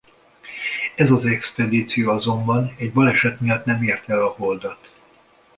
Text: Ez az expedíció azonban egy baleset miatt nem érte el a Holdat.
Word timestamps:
Ez 0.95 1.11
az 1.11 1.25
expedíció 1.25 2.11
azonban 2.11 2.73
egy 2.77 2.93
baleset 2.93 3.39
miatt 3.39 3.65
nem 3.65 3.83
érte 3.83 4.13
el 4.13 4.23
a 4.25 4.29
Holdat. 4.29 4.91